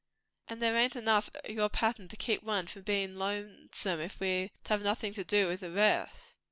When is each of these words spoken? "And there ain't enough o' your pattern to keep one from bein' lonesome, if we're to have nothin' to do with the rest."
"And 0.47 0.63
there 0.63 0.75
ain't 0.77 0.95
enough 0.95 1.29
o' 1.45 1.51
your 1.51 1.69
pattern 1.69 2.07
to 2.07 2.15
keep 2.15 2.41
one 2.41 2.65
from 2.65 2.81
bein' 2.81 3.19
lonesome, 3.19 3.99
if 3.99 4.19
we're 4.19 4.49
to 4.63 4.73
have 4.73 4.81
nothin' 4.81 5.13
to 5.13 5.23
do 5.23 5.45
with 5.47 5.59
the 5.59 5.69
rest." 5.69 6.13